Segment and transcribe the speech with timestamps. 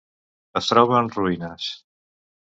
[0.61, 1.67] Es troba en ruïnes.